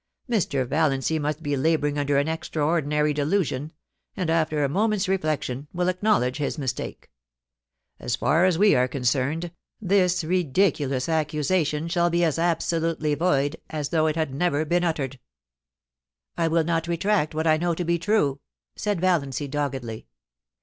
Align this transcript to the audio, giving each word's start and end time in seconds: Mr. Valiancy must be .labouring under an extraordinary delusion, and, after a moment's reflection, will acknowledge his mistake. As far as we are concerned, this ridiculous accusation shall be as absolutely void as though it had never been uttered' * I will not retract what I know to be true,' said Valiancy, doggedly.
Mr. 0.27 0.67
Valiancy 0.67 1.19
must 1.19 1.43
be 1.43 1.55
.labouring 1.55 1.95
under 1.99 2.17
an 2.17 2.27
extraordinary 2.27 3.13
delusion, 3.13 3.71
and, 4.17 4.31
after 4.31 4.63
a 4.63 4.67
moment's 4.67 5.07
reflection, 5.07 5.67
will 5.75 5.89
acknowledge 5.89 6.37
his 6.37 6.57
mistake. 6.57 7.11
As 7.99 8.15
far 8.15 8.45
as 8.45 8.57
we 8.57 8.73
are 8.73 8.87
concerned, 8.87 9.51
this 9.79 10.23
ridiculous 10.23 11.07
accusation 11.07 11.87
shall 11.87 12.09
be 12.09 12.23
as 12.23 12.39
absolutely 12.39 13.13
void 13.13 13.57
as 13.69 13.89
though 13.89 14.07
it 14.07 14.15
had 14.15 14.33
never 14.33 14.65
been 14.65 14.83
uttered' 14.83 15.19
* 15.81 16.25
I 16.35 16.47
will 16.47 16.63
not 16.63 16.87
retract 16.87 17.35
what 17.35 17.45
I 17.45 17.57
know 17.57 17.75
to 17.75 17.85
be 17.85 17.99
true,' 17.99 18.39
said 18.75 18.99
Valiancy, 18.99 19.47
doggedly. 19.47 20.07